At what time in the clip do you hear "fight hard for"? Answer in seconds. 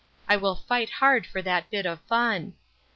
0.55-1.43